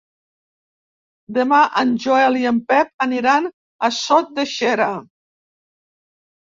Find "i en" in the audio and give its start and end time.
2.41-2.59